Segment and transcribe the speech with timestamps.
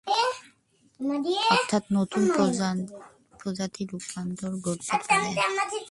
[1.53, 2.23] অর্থাৎ নতুন
[3.39, 5.29] প্রজাতির রূপান্তর ঘটতে পারে।